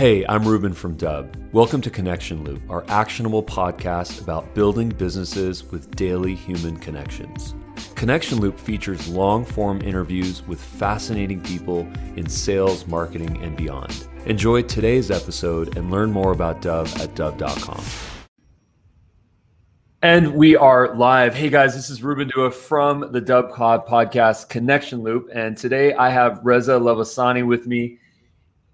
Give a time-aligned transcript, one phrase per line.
[0.00, 1.36] Hey, I'm Ruben from Dubb.
[1.52, 7.54] Welcome to Connection Loop, our actionable podcast about building businesses with daily human connections.
[7.96, 11.80] Connection Loop features long form interviews with fascinating people
[12.16, 14.08] in sales, marketing, and beyond.
[14.24, 17.84] Enjoy today's episode and learn more about Dubb at Dubb.com.
[20.00, 21.34] And we are live.
[21.34, 25.28] Hey guys, this is Ruben Dua from the Dubb Cloud podcast Connection Loop.
[25.34, 27.98] And today I have Reza Lavasani with me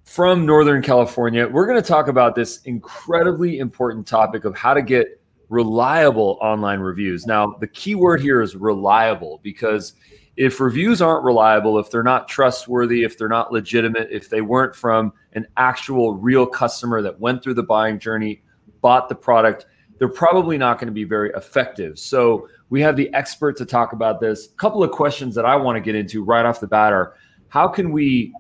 [0.07, 1.49] from Northern California.
[1.49, 6.79] We're going to talk about this incredibly important topic of how to get reliable online
[6.79, 7.27] reviews.
[7.27, 9.95] Now, the key word here is reliable because
[10.37, 14.77] if reviews aren't reliable, if they're not trustworthy, if they're not legitimate, if they weren't
[14.77, 18.43] from an actual real customer that went through the buying journey,
[18.81, 19.67] bought the product,
[19.99, 21.99] they're probably not going to be very effective.
[21.99, 24.47] So, we have the expert to talk about this.
[24.47, 27.15] A couple of questions that I want to get into right off the bat are
[27.49, 28.33] how can we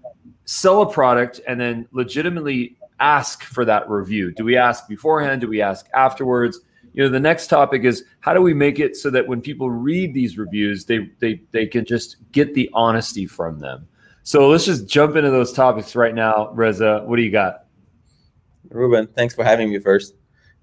[0.46, 4.32] sell a product and then legitimately ask for that review?
[4.32, 5.42] Do we ask beforehand?
[5.42, 6.60] Do we ask afterwards?
[6.94, 9.70] You know, the next topic is how do we make it so that when people
[9.70, 13.86] read these reviews, they they they can just get the honesty from them.
[14.22, 16.50] So let's just jump into those topics right now.
[16.52, 17.66] Reza, what do you got?
[18.70, 20.14] Ruben, thanks for having me first.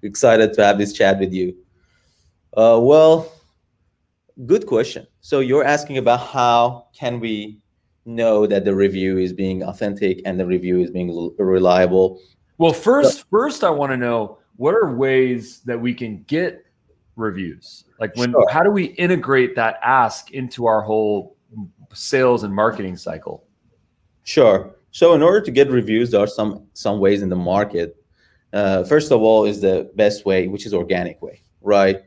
[0.02, 1.56] Excited to have this chat with you.
[2.54, 3.32] Uh, well,
[4.44, 5.06] good question.
[5.20, 7.60] So you're asking about how can we
[8.04, 12.20] know that the review is being authentic and the review is being reliable.
[12.58, 16.64] Well, first, so, first I want to know what are ways that we can get
[17.16, 17.84] reviews?
[18.00, 18.48] Like when sure.
[18.50, 21.36] how do we integrate that ask into our whole
[21.92, 23.44] sales and marketing cycle?
[24.24, 24.74] Sure.
[24.90, 27.96] So in order to get reviews, there are some some ways in the market.
[28.52, 32.02] Uh, first of all, is the best way, which is organic way, right?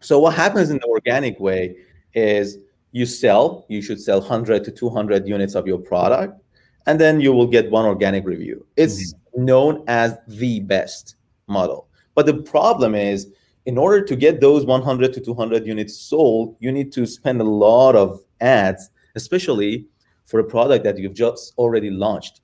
[0.00, 1.76] So what happens in the organic way
[2.14, 2.58] is
[2.92, 6.40] you sell, you should sell 100 to 200 units of your product,
[6.86, 8.66] and then you will get one organic review.
[8.76, 9.44] It's mm-hmm.
[9.44, 11.88] known as the best model.
[12.14, 13.28] But the problem is,
[13.64, 17.44] in order to get those 100 to 200 units sold, you need to spend a
[17.44, 19.86] lot of ads, especially
[20.26, 22.40] for a product that you've just already launched.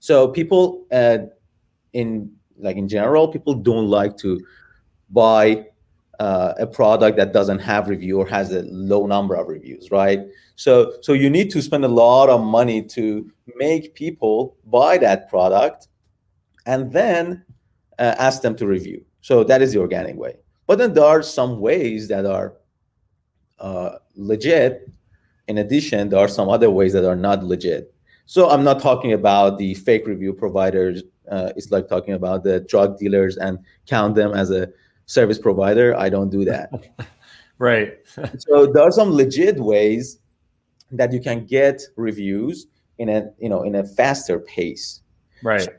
[0.00, 1.18] So people, uh,
[1.92, 4.40] in like in general, people don't like to
[5.10, 5.66] buy
[6.20, 10.20] uh, a product that doesn't have review or has a low number of reviews right?
[10.56, 15.28] So so you need to spend a lot of money to make people buy that
[15.28, 15.88] product
[16.66, 17.44] and then
[17.98, 19.04] uh, ask them to review.
[19.20, 20.36] So that is the organic way.
[20.66, 22.54] But then there are some ways that are
[23.58, 24.90] uh, legit.
[25.48, 27.94] In addition there are some other ways that are not legit.
[28.26, 32.60] So i'm not talking about the fake review providers uh, it's like talking about the
[32.60, 34.68] drug dealers and count them as a
[35.06, 35.96] service provider.
[35.96, 36.70] I don't do that.
[37.58, 37.94] right.
[38.38, 40.18] so there are some legit ways
[40.90, 42.66] that you can get reviews
[42.98, 45.00] in a you know in a faster pace.
[45.42, 45.62] Right.
[45.62, 45.72] So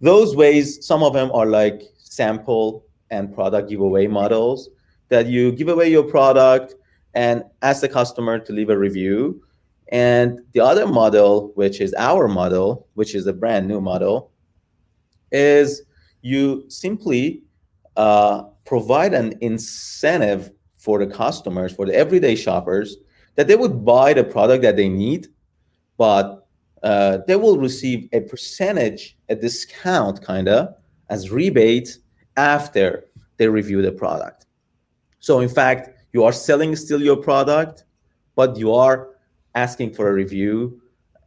[0.00, 4.68] those ways, some of them are like sample and product giveaway models
[5.08, 6.74] that you give away your product
[7.14, 9.42] and ask the customer to leave a review.
[9.92, 14.32] And the other model, which is our model, which is a brand new model,
[15.30, 15.82] is
[16.22, 17.42] you simply
[17.96, 22.96] uh, provide an incentive for the customers, for the everyday shoppers,
[23.36, 25.28] that they would buy the product that they need,
[25.96, 26.46] but
[26.82, 30.74] uh, they will receive a percentage, a discount, kind of
[31.08, 31.98] as rebate
[32.36, 33.04] after
[33.38, 34.46] they review the product.
[35.20, 37.84] So, in fact, you are selling still your product,
[38.34, 39.08] but you are
[39.54, 40.80] asking for a review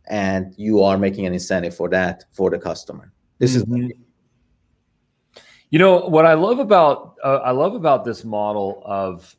[0.08, 3.12] and you are making an incentive for that for the customer.
[3.40, 3.86] This mm-hmm.
[3.86, 3.92] is
[5.70, 9.36] you know what I love about uh, I love about this model of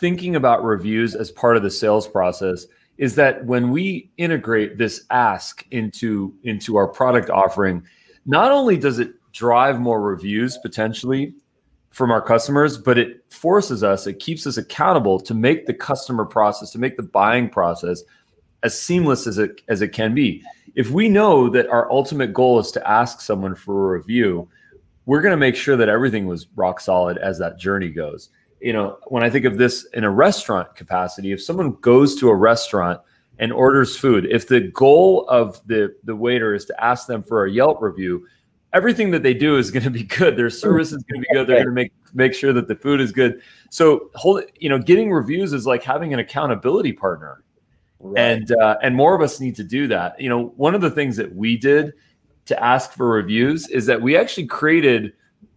[0.00, 2.66] thinking about reviews as part of the sales process
[2.98, 7.82] is that when we integrate this ask into into our product offering,
[8.26, 11.34] not only does it drive more reviews potentially
[11.90, 16.24] from our customers, but it forces us, it keeps us accountable to make the customer
[16.24, 18.02] process, to make the buying process
[18.62, 20.42] as seamless as it as it can be.
[20.74, 24.48] If we know that our ultimate goal is to ask someone for a review,
[25.08, 28.28] we're going to make sure that everything was rock solid as that journey goes.
[28.60, 32.28] You know, when I think of this in a restaurant capacity, if someone goes to
[32.28, 33.00] a restaurant
[33.38, 37.46] and orders food, if the goal of the the waiter is to ask them for
[37.46, 38.26] a Yelp review,
[38.74, 40.36] everything that they do is going to be good.
[40.36, 41.46] Their service is going to be good.
[41.46, 43.40] They're going to make make sure that the food is good.
[43.70, 47.44] So, hold you know, getting reviews is like having an accountability partner,
[47.98, 48.20] right.
[48.22, 50.20] and uh, and more of us need to do that.
[50.20, 51.94] You know, one of the things that we did
[52.48, 55.12] to ask for reviews is that we actually created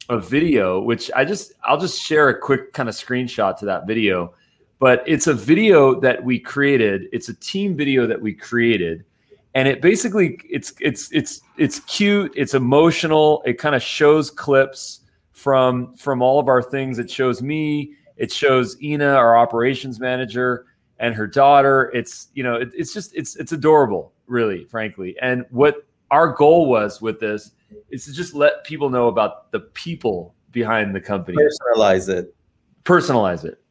[0.10, 3.88] a video which I just I'll just share a quick kind of screenshot to that
[3.88, 4.34] video
[4.80, 9.06] but it's a video that we created it's a team video that we created
[9.54, 15.02] and it basically it's it's it's it's cute, it's emotional, it kind of shows clips
[15.32, 17.00] from from all of our things.
[17.00, 20.68] It shows me, it shows Ina, our operations manager,
[21.00, 21.92] and her daughter.
[21.94, 25.18] It's you know, it, it's just it's it's adorable, really, frankly.
[25.22, 27.52] And what our goal was with this
[27.90, 31.38] is to just let people know about the people behind the company.
[31.38, 32.36] Personalize it.
[32.84, 33.62] Personalize it.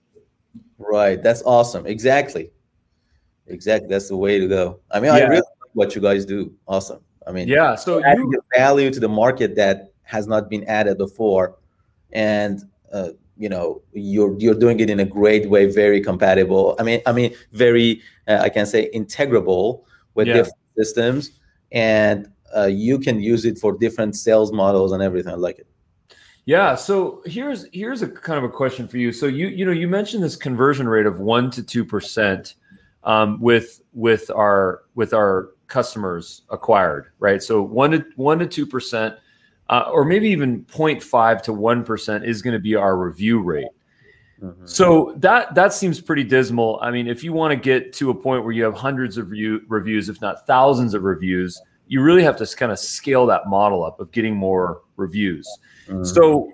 [0.79, 1.23] Right.
[1.23, 1.87] That's awesome.
[1.87, 2.51] Exactly.
[3.47, 3.89] Exactly.
[3.89, 4.81] That's the way to go.
[4.91, 5.25] I mean, yeah.
[5.25, 6.53] I really like what you guys do.
[6.67, 7.01] Awesome.
[7.27, 7.75] I mean, yeah.
[7.75, 11.59] So adding you, value to the market that has not been added before,
[12.13, 16.77] and uh, you know, you're you're doing it in a great way, very compatible.
[16.79, 19.85] I mean, I mean, very uh, I can say integrable
[20.15, 20.35] with yeah.
[20.35, 21.40] different systems,
[21.73, 25.33] and uh, you can use it for different sales models and everything.
[25.33, 25.67] I like it.
[26.47, 26.75] Yeah.
[26.75, 29.13] So here's here's a kind of a question for you.
[29.13, 32.55] So you you know you mentioned this conversion rate of one to two percent
[33.05, 37.43] um, with with our with our customers acquired, right?
[37.43, 39.17] So one to one to two percent,
[39.69, 43.69] uh, or maybe even 0.5 to one percent is going to be our review rate.
[44.43, 44.67] Mm-hmm.
[44.67, 46.79] So that that seems pretty dismal.
[46.83, 49.31] I mean, if you want to get to a point where you have hundreds of
[49.31, 53.49] review, reviews, if not thousands of reviews, you really have to kind of scale that
[53.49, 55.47] model up of getting more reviews.
[55.89, 56.05] Mm-hmm.
[56.05, 56.53] So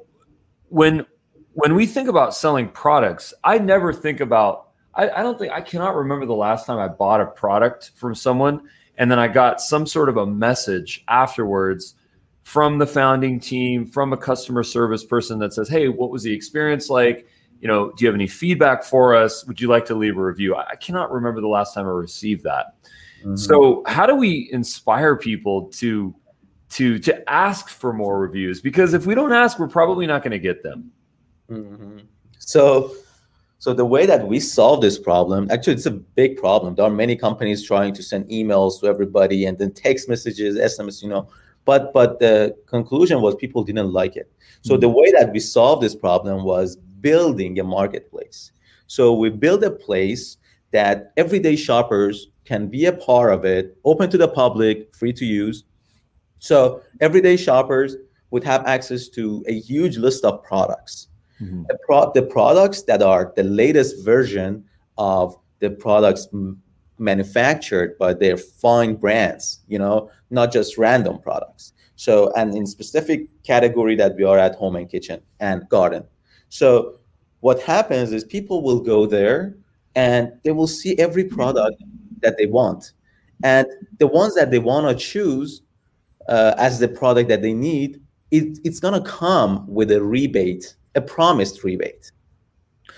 [0.69, 1.07] when
[1.53, 5.61] when we think about selling products, I never think about I, I don't think I
[5.61, 8.69] cannot remember the last time I bought a product from someone
[8.99, 11.95] and then I got some sort of a message afterwards
[12.43, 16.33] from the founding team, from a customer service person that says, Hey, what was the
[16.33, 17.27] experience like?
[17.61, 19.45] You know, do you have any feedback for us?
[19.47, 20.55] Would you like to leave a review?
[20.55, 22.75] I cannot remember the last time I received that.
[23.21, 23.37] Mm-hmm.
[23.37, 26.15] So how do we inspire people to
[26.71, 28.61] to to ask for more reviews?
[28.61, 30.91] Because if we don't ask, we're probably not going to get them.
[31.51, 31.99] Mm-hmm.
[32.39, 32.95] So
[33.59, 36.75] so the way that we solve this problem, actually, it's a big problem.
[36.75, 41.03] There are many companies trying to send emails to everybody and then text messages, SMS,
[41.03, 41.29] you know.
[41.65, 44.31] But but the conclusion was people didn't like it.
[44.61, 44.83] So mm-hmm.
[44.83, 46.77] the way that we solved this problem was
[47.07, 48.51] building a marketplace.
[48.89, 50.39] So we build a place
[50.73, 55.25] that everyday shoppers can be a part of it, open to the public, free to
[55.25, 55.65] use.
[56.39, 57.95] So everyday shoppers
[58.33, 61.07] would have access to a huge list of products.
[61.41, 61.63] Mm-hmm.
[61.69, 64.65] The, pro- the, products that are the latest version
[64.99, 66.61] of the products m-
[66.99, 71.73] manufactured by their fine brands, you know, not just random products.
[71.95, 76.05] So, and in specific category that we are at home and kitchen and garden.
[76.49, 76.97] So,
[77.41, 79.57] what happens is people will go there
[79.95, 81.83] and they will see every product
[82.23, 82.93] that they want.
[83.43, 83.67] And
[83.99, 85.63] the ones that they want to choose
[86.29, 88.01] uh, as the product that they need,
[88.31, 92.11] it, it's going to come with a rebate, a promised rebate.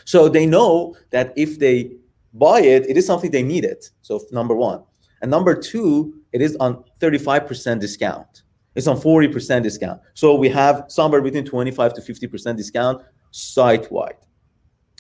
[0.04, 1.92] So they know that if they
[2.34, 3.90] buy it, it is something they need it.
[4.02, 4.82] So number one.
[5.20, 8.42] And number two, it is on 35% discount.
[8.74, 10.00] It's on 40% discount.
[10.14, 14.16] So we have somewhere between 25 to 50% discount site wide.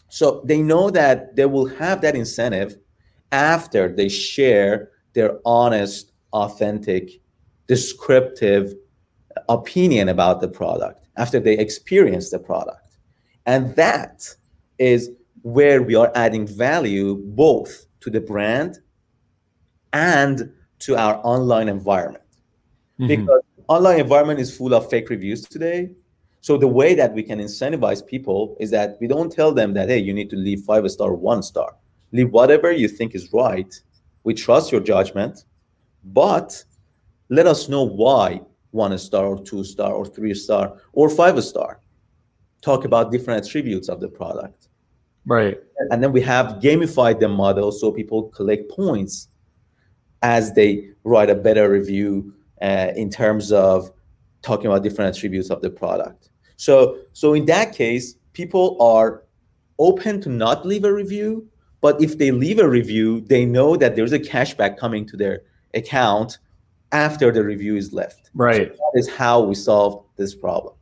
[0.08, 2.76] So they know that they will have that incentive
[3.30, 7.20] after they share their honest, authentic,
[7.66, 8.74] descriptive
[9.48, 12.96] opinion about the product, after they experience the product.
[13.46, 14.26] And that
[14.78, 15.10] is
[15.42, 18.78] where we are adding value both to the brand
[19.92, 22.24] and to our online environment.
[23.00, 23.08] Mm-hmm.
[23.08, 25.90] Because online environment is full of fake reviews today.
[26.40, 29.88] So the way that we can incentivize people is that we don't tell them that
[29.88, 31.74] hey, you need to leave five star, one star
[32.12, 33.74] leave whatever you think is right.
[34.24, 35.44] We trust your judgment,
[36.04, 36.64] but
[37.28, 38.40] let us know why
[38.70, 41.80] one star or two star or three star or five star.
[42.60, 44.68] Talk about different attributes of the product.
[45.24, 45.58] Right.
[45.90, 49.28] And then we have gamified the model so people collect points
[50.22, 53.90] as they write a better review uh, in terms of
[54.42, 56.30] talking about different attributes of the product.
[56.56, 59.24] So, so in that case, people are
[59.78, 61.48] open to not leave a review
[61.80, 65.42] but if they leave a review, they know that there's a cashback coming to their
[65.74, 66.38] account
[66.92, 68.30] after the review is left.
[68.34, 68.68] Right.
[68.68, 70.74] So that is how we solve this problem.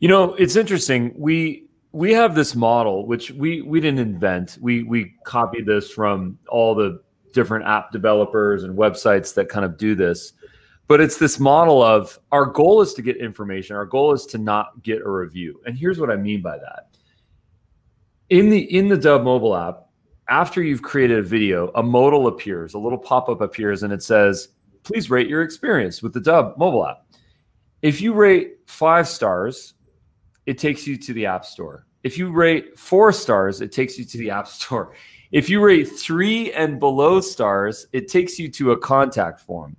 [0.00, 1.14] You know, it's interesting.
[1.16, 4.58] We we have this model which we we didn't invent.
[4.60, 7.00] We we copied this from all the
[7.32, 10.32] different app developers and websites that kind of do this.
[10.88, 13.76] But it's this model of our goal is to get information.
[13.76, 15.60] Our goal is to not get a review.
[15.64, 16.88] And here's what I mean by that.
[18.30, 19.88] In the in the Dubb mobile app,
[20.28, 24.02] after you've created a video, a modal appears, a little pop up appears, and it
[24.02, 24.48] says,
[24.82, 27.06] please rate your experience with the Dubb mobile app.
[27.82, 29.74] If you rate five stars,
[30.46, 31.86] it takes you to the App Store.
[32.02, 34.94] If you rate four stars, it takes you to the App Store.
[35.30, 39.76] If you rate three and below stars, it takes you to a contact form.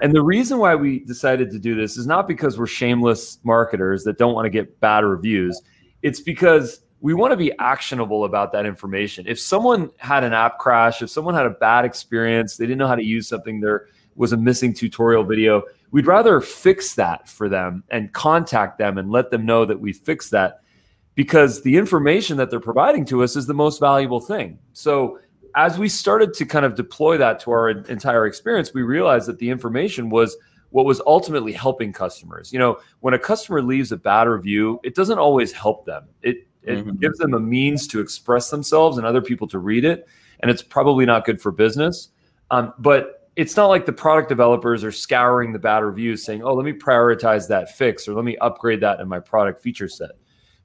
[0.00, 4.04] And the reason why we decided to do this is not because we're shameless marketers
[4.04, 5.60] that don't want to get bad reviews.
[6.02, 9.26] It's because we want to be actionable about that information.
[9.28, 12.88] If someone had an app crash, if someone had a bad experience, they didn't know
[12.88, 17.48] how to use something, there was a missing tutorial video, we'd rather fix that for
[17.48, 20.62] them and contact them and let them know that we fixed that
[21.14, 24.58] because the information that they're providing to us is the most valuable thing.
[24.72, 25.18] So
[25.56, 29.38] as we started to kind of deploy that to our entire experience, we realized that
[29.38, 30.36] the information was
[30.70, 32.52] what was ultimately helping customers.
[32.52, 36.06] You know, when a customer leaves a bad review, it doesn't always help them.
[36.22, 36.96] It it mm-hmm.
[36.96, 40.06] gives them a means to express themselves and other people to read it,
[40.40, 42.10] and it's probably not good for business.
[42.50, 46.52] Um, but it's not like the product developers are scouring the bad reviews, saying, "Oh,
[46.52, 50.10] let me prioritize that fix or let me upgrade that in my product feature set."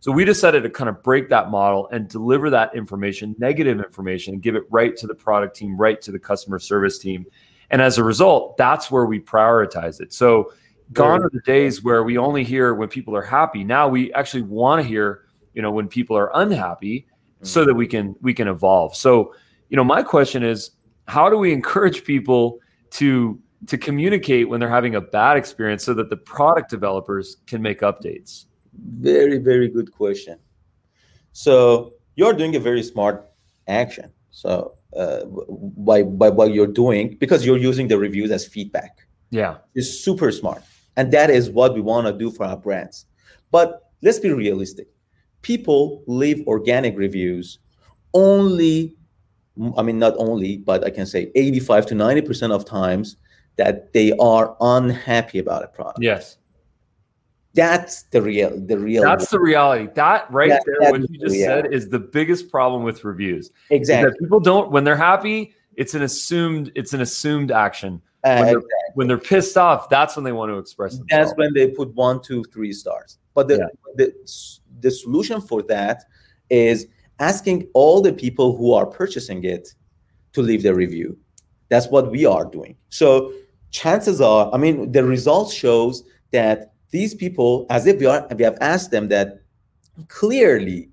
[0.01, 4.33] So we decided to kind of break that model and deliver that information, negative information,
[4.33, 7.23] and give it right to the product team, right to the customer service team.
[7.69, 10.11] And as a result, that's where we prioritize it.
[10.11, 10.53] So
[10.91, 13.63] gone are the days where we only hear when people are happy.
[13.63, 17.05] Now we actually want to hear, you know, when people are unhappy
[17.43, 17.67] so mm.
[17.67, 18.95] that we can we can evolve.
[18.95, 19.35] So,
[19.69, 20.71] you know, my question is
[21.07, 22.59] how do we encourage people
[22.91, 27.61] to to communicate when they're having a bad experience so that the product developers can
[27.61, 28.45] make updates?
[28.73, 30.39] Very, very good question.
[31.33, 33.29] So you're doing a very smart
[33.67, 34.11] action.
[34.31, 35.25] So uh,
[35.77, 39.07] by by what you're doing because you're using the reviews as feedback.
[39.29, 40.63] Yeah, it's super smart,
[40.97, 43.05] and that is what we want to do for our brands.
[43.51, 44.87] But let's be realistic.
[45.41, 47.59] People leave organic reviews
[48.13, 48.95] only.
[49.77, 53.17] I mean, not only, but I can say 85 to 90 percent of times
[53.57, 55.99] that they are unhappy about a product.
[56.01, 56.37] Yes
[57.53, 59.89] that's the real the real that's the reality.
[59.95, 63.51] That right that, there what you just said is the biggest problem with reviews.
[63.69, 64.13] Exactly.
[64.19, 68.01] people don't when they're happy it's an assumed it's an assumed action.
[68.23, 68.91] Uh, when, they're, exactly.
[68.93, 71.29] when they're pissed off that's when they want to express themselves.
[71.29, 73.17] that's when they put one two three stars.
[73.33, 73.65] But the, yeah.
[73.95, 74.13] the
[74.79, 76.03] the solution for that
[76.49, 76.87] is
[77.19, 79.73] asking all the people who are purchasing it
[80.33, 81.17] to leave their review.
[81.69, 82.75] That's what we are doing.
[82.89, 83.33] So
[83.71, 88.43] chances are i mean the results shows that these people, as if we, are, we
[88.43, 89.41] have asked them that
[90.07, 90.89] clearly,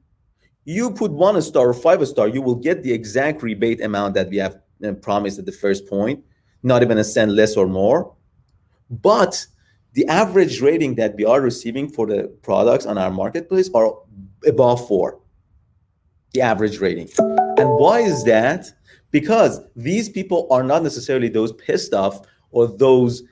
[0.64, 4.30] you put one star or five star, you will get the exact rebate amount that
[4.30, 6.24] we have uh, promised at the first point,
[6.62, 8.14] not even a cent less or more.
[8.90, 9.46] But
[9.94, 13.92] the average rating that we are receiving for the products on our marketplace are
[14.46, 15.18] above four,
[16.32, 17.08] the average rating.
[17.18, 18.66] And why is that?
[19.10, 23.22] Because these people are not necessarily those pissed off or those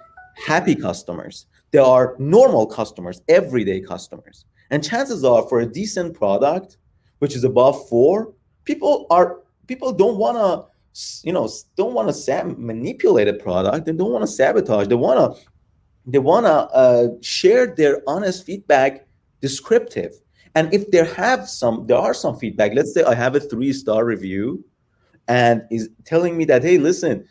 [0.46, 4.44] happy customers there are normal customers, everyday customers.
[4.70, 6.78] And chances are for a decent product,
[7.18, 8.32] which is above four,
[8.64, 13.86] people are people don't want to, you know, don't want to sab- manipulate a product.
[13.86, 14.88] They don't want to sabotage.
[14.88, 15.42] They want to,
[16.06, 19.06] they want to uh, share their honest feedback,
[19.40, 20.12] descriptive.
[20.54, 22.72] And if there have some, there are some feedback.
[22.74, 24.64] Let's say I have a three star review,
[25.28, 27.26] and is telling me that hey, listen,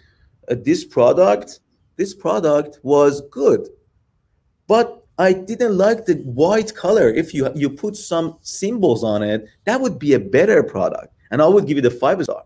[0.50, 1.60] uh, this product,
[1.98, 3.68] this product was good
[4.68, 7.10] but I didn't like the white color.
[7.10, 11.42] If you you put some symbols on it, that would be a better product, and
[11.42, 12.44] I would give it a five star.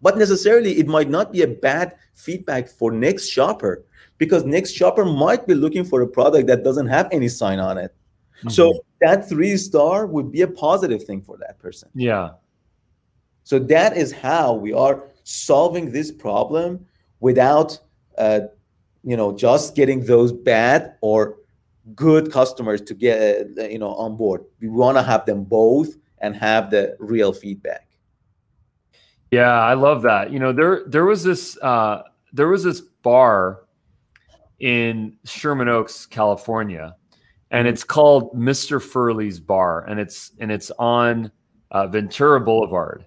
[0.00, 3.84] But necessarily, it might not be a bad feedback for next shopper
[4.16, 7.78] because next shopper might be looking for a product that doesn't have any sign on
[7.78, 7.94] it.
[8.38, 8.50] Mm-hmm.
[8.50, 11.88] So that three star would be a positive thing for that person.
[11.94, 12.30] Yeah.
[13.42, 16.86] So that is how we are solving this problem
[17.20, 17.78] without
[18.18, 18.40] uh,
[19.08, 21.36] you know just getting those bad or
[21.94, 24.44] good customers to get uh, you know on board.
[24.60, 27.88] We want to have them both and have the real feedback.
[29.30, 30.30] Yeah i love that.
[30.30, 33.64] You know there there was this uh there was this bar
[34.60, 36.96] in sherman oaks california
[37.52, 41.30] and it's called mr furley's bar and it's and it's on
[41.70, 43.04] uh, ventura boulevard.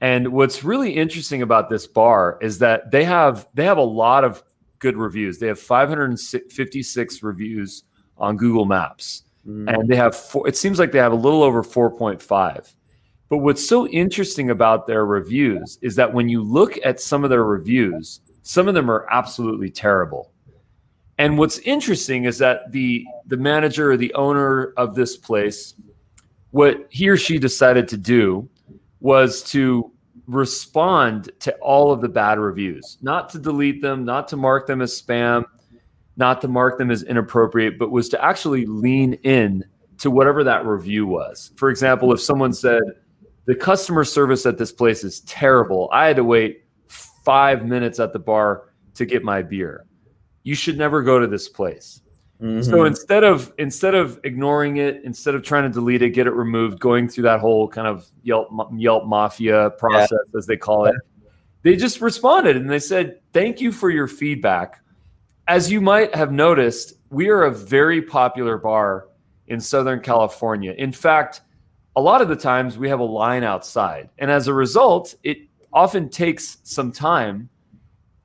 [0.00, 4.24] And what's really interesting about this bar is that they have they have a lot
[4.24, 4.42] of
[4.80, 5.38] good reviews.
[5.38, 7.84] They have 556 reviews
[8.18, 9.72] on Google Maps, mm.
[9.72, 12.74] and they have four, it seems like they have a little over 4.5.
[13.28, 17.30] But what's so interesting about their reviews is that when you look at some of
[17.30, 20.32] their reviews, some of them are absolutely terrible.
[21.16, 25.74] And what's interesting is that the the manager or the owner of this place,
[26.50, 28.48] what he or she decided to do
[29.00, 29.92] was to
[30.34, 34.80] respond to all of the bad reviews, not to delete them, not to mark them
[34.80, 35.44] as spam,
[36.16, 39.64] not to mark them as inappropriate, but was to actually lean in
[39.98, 41.52] to whatever that review was.
[41.56, 42.82] For example, if someone said
[43.46, 45.88] the customer service at this place is terrible.
[45.92, 49.86] I had to wait five minutes at the bar to get my beer.
[50.42, 52.00] You should never go to this place.
[52.40, 52.62] Mm-hmm.
[52.62, 56.32] So instead of instead of ignoring it, instead of trying to delete it, get it
[56.32, 60.38] removed, going through that whole kind of Yelp Yelp mafia process yeah.
[60.38, 60.94] as they call it,
[61.62, 64.82] they just responded and they said, "Thank you for your feedback."
[65.48, 69.08] As you might have noticed, we are a very popular bar
[69.48, 70.74] in Southern California.
[70.78, 71.42] In fact,
[71.96, 75.38] a lot of the times we have a line outside, and as a result, it
[75.74, 77.50] often takes some time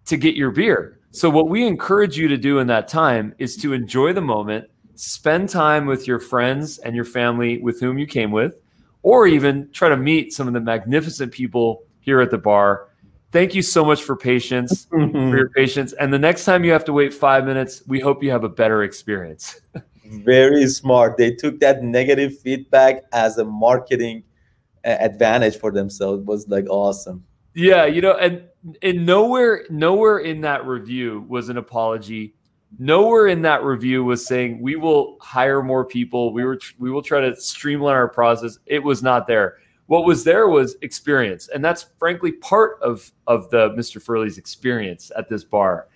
[0.06, 1.00] to get your beer.
[1.16, 4.68] So, what we encourage you to do in that time is to enjoy the moment,
[4.96, 8.58] spend time with your friends and your family with whom you came with,
[9.02, 12.90] or even try to meet some of the magnificent people here at the bar.
[13.32, 15.94] Thank you so much for patience, for your patience.
[15.94, 18.50] And the next time you have to wait five minutes, we hope you have a
[18.50, 19.62] better experience.
[20.06, 21.16] Very smart.
[21.16, 24.26] They took that negative feedback as a marketing
[24.84, 26.24] uh, advantage for themselves.
[26.24, 27.24] It was like awesome.
[27.54, 28.44] Yeah, you know, and
[28.82, 32.36] and nowhere nowhere in that review was an apology.
[32.78, 36.34] Nowhere in that review was saying we will hire more people.
[36.34, 38.58] We were we will try to streamline our process.
[38.66, 39.58] It was not there.
[39.88, 44.02] What was there was experience, and that's frankly part of of the Mr.
[44.02, 45.88] Furley's experience at this bar.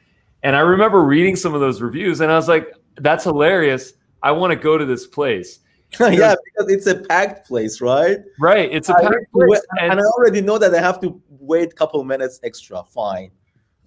[0.44, 3.94] And I remember reading some of those reviews, and I was like, "That's hilarious!
[4.22, 5.60] I want to go to this place."
[6.00, 8.20] yeah, because it's a packed place, right?
[8.40, 8.72] Right.
[8.72, 9.60] It's a packed place.
[9.80, 11.20] And, and I already know that I have to
[11.50, 12.84] wait a couple minutes extra.
[12.84, 13.32] Fine.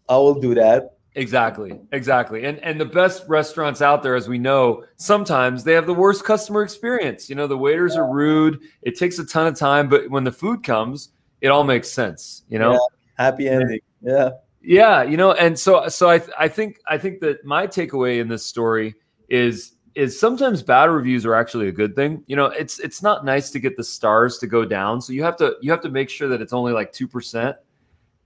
[0.09, 0.97] I will do that.
[1.15, 1.79] Exactly.
[1.93, 2.45] Exactly.
[2.45, 6.25] And and the best restaurants out there, as we know, sometimes they have the worst
[6.25, 7.29] customer experience.
[7.29, 8.61] You know, the waiters are rude.
[8.83, 12.45] It takes a ton of time, but when the food comes, it all makes sense.
[12.49, 13.25] You know, yeah.
[13.25, 13.81] happy ending.
[14.03, 14.31] Yeah.
[14.63, 15.03] Yeah.
[15.03, 18.45] You know, and so so I I think I think that my takeaway in this
[18.45, 18.95] story
[19.29, 22.23] is is sometimes bad reviews are actually a good thing.
[22.27, 25.01] You know, it's it's not nice to get the stars to go down.
[25.01, 27.55] So you have to you have to make sure that it's only like 2%,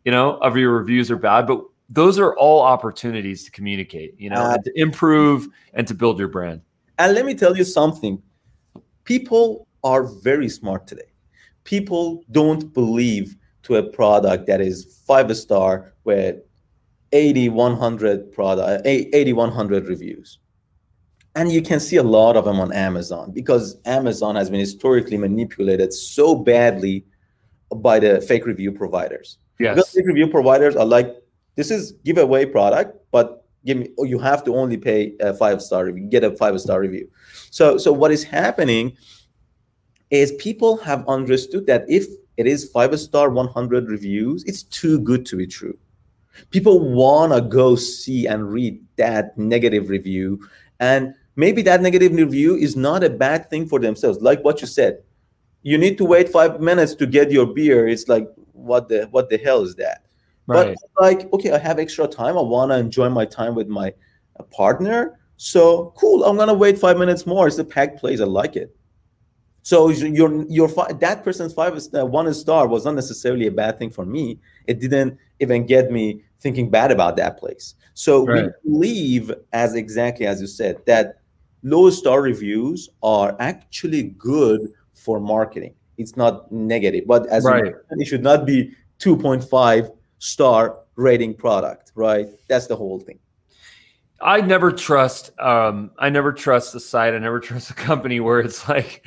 [0.05, 4.31] you know, of your reviews are bad, but those are all opportunities to communicate, you
[4.31, 6.61] know, uh, to improve and to build your brand.
[6.99, 8.23] And let me tell you something.
[9.05, 11.13] People are very smart today.
[11.65, 16.37] People don't believe to a product that is 5 star with
[17.13, 20.39] 80 100 product 80 100 reviews
[21.37, 25.19] and you can see a lot of them on Amazon because Amazon has been historically
[25.19, 27.05] manipulated so badly
[27.77, 29.37] by the fake review providers.
[29.61, 29.75] Yes.
[29.75, 31.15] Because fake review providers are like,
[31.55, 35.61] this is giveaway product, but give me, oh, you have to only pay a five
[35.61, 37.09] star review, get a five star review.
[37.51, 38.97] So, so what is happening
[40.11, 42.07] is people have understood that if
[42.39, 45.77] it is five star 100 reviews, it's too good to be true.
[46.51, 50.41] People want to go see and read that negative review
[50.81, 54.21] and maybe that negative review is not a bad thing for themselves.
[54.21, 55.03] Like what you said
[55.67, 57.89] you need to wait five minutes to get your beer.
[57.89, 60.03] It's like what the what the hell is that?
[60.47, 60.77] Right.
[60.95, 62.39] but like okay i have extra time.
[62.39, 63.93] I want to enjoy my time with my
[64.39, 65.19] uh, partner.
[65.39, 66.25] So cool.
[66.25, 67.49] I'm gonna wait five minutes more.
[67.49, 68.21] It's a packed place.
[68.21, 68.77] I like it.
[69.63, 70.69] So your your
[71.01, 74.39] that person's five uh, one star was not necessarily a bad thing for me.
[74.69, 77.75] It didn't even get me thinking bad about that place.
[77.95, 78.53] So right.
[78.63, 81.17] we believe as exactly as you said that
[81.67, 85.75] low star reviews are actually good for marketing.
[85.99, 87.75] It's not negative, but as right.
[87.91, 92.29] it should not be 2.5 star rating product, right?
[92.49, 93.19] That's the whole thing.
[94.21, 95.39] I never trust.
[95.41, 97.15] Um, I never trust the site.
[97.15, 99.05] I never trust a company where it's like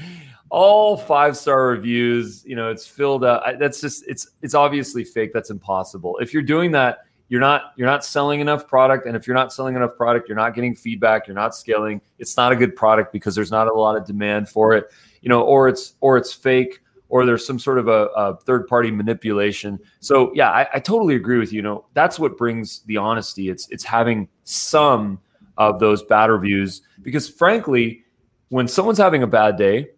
[0.50, 2.44] all five star reviews.
[2.46, 3.44] You know, it's filled up.
[3.58, 5.32] That's just it's it's obviously fake.
[5.34, 6.18] That's impossible.
[6.22, 9.06] If you're doing that, you're not you're not selling enough product.
[9.06, 12.02] And if you're not selling enough product you're not getting feedback you're not scaling.
[12.18, 15.30] It's not a good product because there's not a lot of demand for it you
[15.30, 18.92] know or it's or it's fake or there's some sort of a, a third party
[18.92, 19.80] manipulation.
[20.00, 21.58] So yeah I, I, totally agree with you.
[21.58, 23.50] you know that's what brings the honesty.
[23.50, 25.20] It's it's having some
[25.58, 28.04] of those bad reviews because frankly
[28.50, 29.90] when someone's having a bad day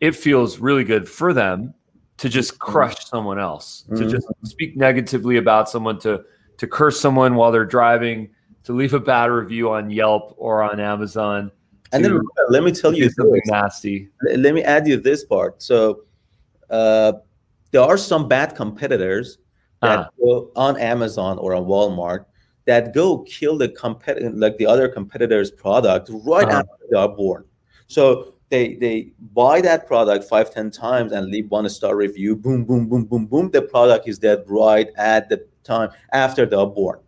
[0.00, 1.74] it feels really good for them
[2.22, 2.70] to just mm-hmm.
[2.70, 3.96] crush someone else, mm-hmm.
[3.96, 6.24] to just speak negatively about someone, to
[6.56, 8.30] to curse someone while they're driving,
[8.62, 11.50] to leave a bad review on Yelp or on Amazon.
[11.92, 13.50] And then let me tell you something this.
[13.50, 14.08] nasty.
[14.36, 15.60] Let me add you this part.
[15.64, 16.04] So
[16.70, 17.14] uh,
[17.72, 19.38] there are some bad competitors
[19.80, 22.26] that uh go on Amazon or on Walmart
[22.66, 27.08] that go kill the competitor, like the other competitor's product right uh after they are
[27.08, 27.44] born.
[27.88, 32.64] So they they buy that product five ten times and leave one star review boom
[32.64, 36.98] boom boom boom boom the product is dead right at the time after they're born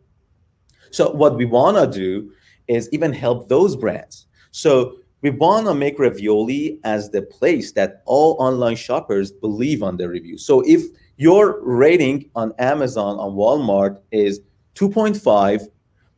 [0.90, 2.32] so what we want to do
[2.66, 8.02] is even help those brands so we want to make Revioly as the place that
[8.04, 10.36] all online shoppers believe on the review.
[10.36, 10.82] So if
[11.16, 14.40] your rating on Amazon, on Walmart is
[14.74, 15.62] 2.5,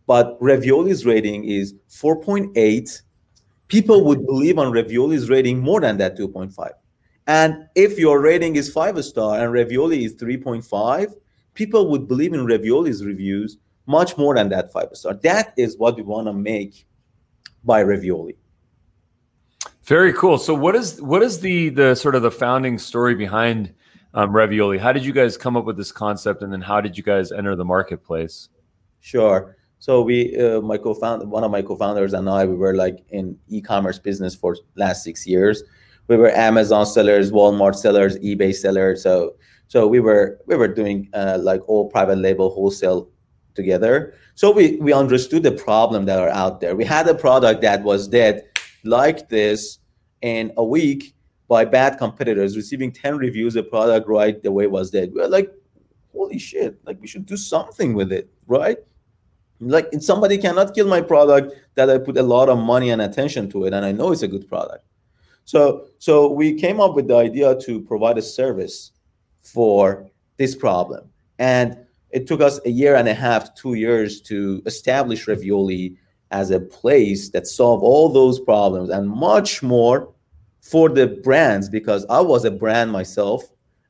[0.08, 3.02] but Revioly's rating is 4.8,
[3.68, 6.70] people would believe on Revioly's rating more than that 2.5.
[7.26, 11.14] And if your rating is five star and Revioly is 3.5,
[11.54, 15.14] people would believe in Revioly's reviews much more than that five star.
[15.14, 16.86] That is what we want to make
[17.64, 18.36] by Revioly.
[19.82, 20.38] Very cool.
[20.38, 23.72] So what is what is the the sort of the founding story behind
[24.14, 24.78] um, Revioly?
[24.78, 27.30] How did you guys come up with this concept, and then how did you guys
[27.30, 28.48] enter the marketplace?
[29.00, 29.56] Sure.
[29.86, 33.38] So we, uh, my co-founder, one of my co-founders and I, we were like in
[33.46, 35.62] e-commerce business for last six years.
[36.08, 39.04] We were Amazon sellers, Walmart sellers, eBay sellers.
[39.04, 39.36] So
[39.68, 43.08] so we were we were doing uh, like all private label wholesale
[43.54, 44.14] together.
[44.34, 46.74] So we we understood the problem that are out there.
[46.74, 48.42] We had a product that was dead
[48.82, 49.78] like this
[50.20, 51.14] in a week
[51.46, 55.12] by bad competitors, receiving 10 reviews, a product right the way was dead.
[55.14, 55.52] We we're like,
[56.12, 58.78] holy shit, like we should do something with it, right?
[59.60, 63.48] Like somebody cannot kill my product that I put a lot of money and attention
[63.50, 64.84] to it, and I know it's a good product.
[65.44, 68.92] So so we came up with the idea to provide a service
[69.40, 71.08] for this problem.
[71.38, 71.78] And
[72.10, 75.96] it took us a year and a half, two years to establish Revioly
[76.30, 80.12] as a place that solve all those problems and much more
[80.60, 83.44] for the brands because I was a brand myself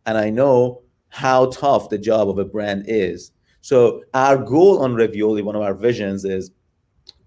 [0.05, 3.33] and I know how tough the job of a brand is.
[3.67, 6.53] So our goal on Revioly, one of our visions is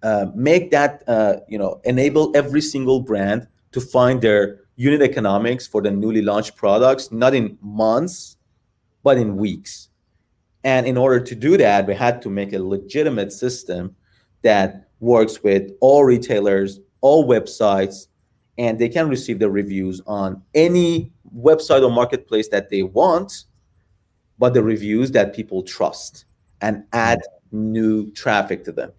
[0.04, 5.68] uh, make that uh, you know enable every single brand to find their unit economics
[5.68, 8.38] for the newly launched products, not in months,
[9.04, 9.90] but in weeks.
[10.64, 13.94] And in order to do that, we had to make a legitimate system
[14.42, 18.08] that works with all retailers, all websites,
[18.58, 23.44] and they can receive the reviews on any website or marketplace that they want,
[24.38, 26.24] but the reviews that people trust
[26.62, 28.92] and add new traffic to them.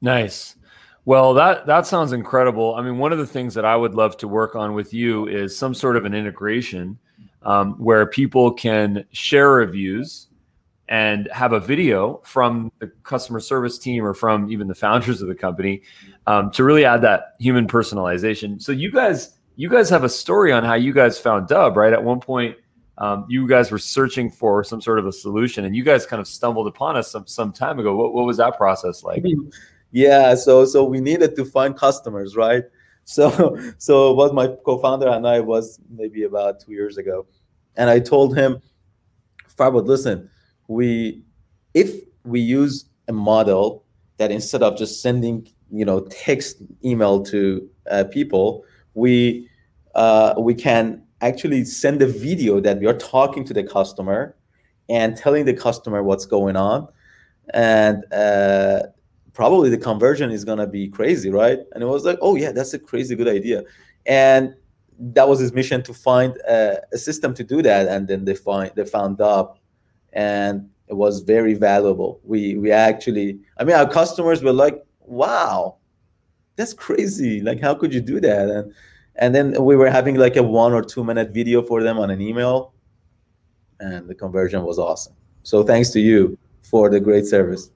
[0.00, 0.56] Nice.
[1.04, 2.74] Well, that that sounds incredible.
[2.74, 5.26] I mean, one of the things that I would love to work on with you
[5.26, 6.98] is some sort of an integration
[7.42, 10.28] um, where people can share reviews
[10.88, 15.28] and have a video from the customer service team or from even the founders of
[15.28, 15.82] the company
[16.26, 18.60] um, to really add that human personalization.
[18.60, 21.92] So you guys, you guys have a story on how you guys found Dubb, right?
[21.92, 22.56] At one point,
[23.00, 26.20] um, you guys were searching for some sort of a solution, and you guys kind
[26.20, 27.96] of stumbled upon us some some time ago.
[27.96, 29.24] What, what was that process like?
[29.90, 32.64] Yeah, so so we needed to find customers, right?
[33.04, 37.26] So so what my co-founder and I was maybe about two years ago,
[37.74, 38.62] and I told him,
[39.56, 40.30] Farbod, listen,
[40.68, 41.24] we
[41.74, 41.90] if
[42.24, 43.84] we use a model
[44.18, 49.48] that instead of just sending you know text email to uh, people, we
[49.96, 54.36] uh, we can actually send a video that we are talking to the customer
[54.88, 56.88] and telling the customer what's going on
[57.54, 58.82] and uh,
[59.32, 61.58] probably the conversion is gonna be crazy, right?
[61.72, 63.64] And it was like, oh yeah, that's a crazy good idea,
[64.06, 64.54] and
[64.98, 68.34] that was his mission to find a, a system to do that, and then they
[68.34, 69.58] find they found up
[70.12, 72.20] and it was very valuable.
[72.24, 75.76] We we actually, I mean, our customers were like, wow,
[76.56, 77.40] that's crazy.
[77.40, 78.48] Like, how could you do that?
[78.48, 78.74] And
[79.20, 82.10] and then we were having like a one or two minute video for them on
[82.10, 82.72] an email,
[83.78, 85.14] and the conversion was awesome.
[85.42, 87.70] So thanks to you for the great service.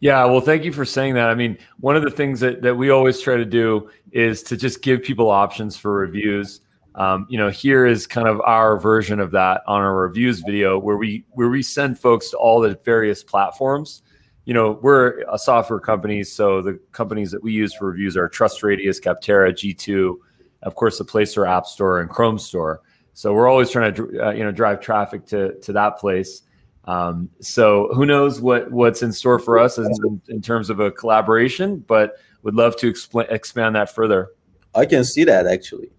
[0.00, 1.30] Yeah, well, thank you for saying that.
[1.30, 4.56] I mean, one of the things that, that we always try to do is to
[4.56, 6.60] just give people options for reviews.
[6.96, 10.78] Um, you know, here is kind of our version of that on our reviews video
[10.78, 14.02] where we where we send folks to all the various platforms.
[14.44, 18.28] You know, we're a software company, so the companies that we use for reviews are
[18.28, 20.16] TrustRadius, Capterra, G2,
[20.64, 22.80] of course, the Play Store, App Store, and Chrome Store.
[23.12, 26.42] So we're always trying to uh, you know drive traffic to to that place.
[26.86, 30.90] Um, so who knows what what's in store for us in, in terms of a
[30.90, 34.30] collaboration, but would love to expl- expand that further.
[34.74, 35.90] I can see that actually.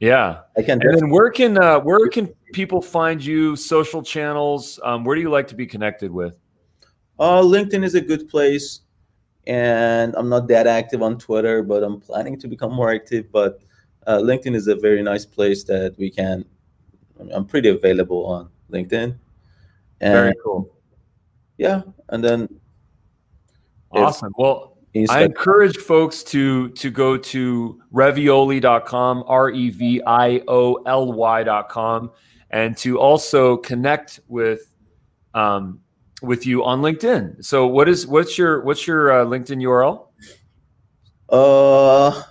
[0.00, 0.82] Yeah, I can.
[0.82, 3.56] And then where can uh, where can people find you?
[3.56, 4.78] Social channels.
[4.82, 6.38] Um, where do you like to be connected with?
[7.18, 8.80] Uh, LinkedIn is a good place,
[9.46, 13.30] and I'm not that active on Twitter, but I'm planning to become more active.
[13.30, 13.60] But
[14.06, 16.44] uh, LinkedIn is a very nice place that we can.
[17.32, 19.16] I'm pretty available on LinkedIn.
[20.00, 20.70] And Very cool.
[21.56, 22.48] Yeah, and then
[23.92, 24.32] awesome.
[24.36, 24.76] Well,
[25.08, 32.10] I encourage folks to to go to revioly.com, R E V I O L Y.com,
[32.50, 34.72] and to also connect with
[35.32, 35.80] um,
[36.22, 37.44] with you on LinkedIn.
[37.44, 40.08] So, what is what's your what's your uh, LinkedIn URL?
[41.28, 42.22] Uh,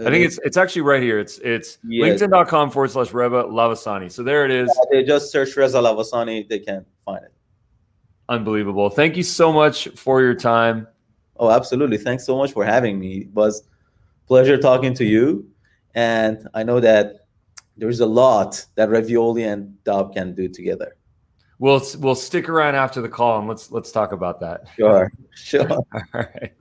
[0.00, 1.18] I think uh, it's it's actually right here.
[1.18, 2.20] It's it's yes.
[2.20, 4.10] linkedin.com forward slash Reza Lavasani.
[4.10, 4.68] So there it is.
[4.68, 7.32] Yeah, they just search Reza Lavasani, they can find it.
[8.28, 8.88] Unbelievable.
[8.88, 10.86] Thank you so much for your time.
[11.36, 11.98] Oh, absolutely.
[11.98, 13.18] Thanks so much for having me.
[13.18, 13.64] It was
[14.26, 15.46] pleasure talking to you.
[15.94, 17.26] And I know that
[17.76, 20.96] there's a lot that Revioly and Dubb can do together.
[21.58, 24.62] We'll we'll stick around after the call and let's let's talk about that.
[24.76, 25.70] Sure, sure.
[25.70, 26.52] All right.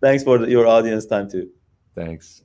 [0.00, 1.50] Thanks for your audience time too.
[1.94, 2.42] Thanks.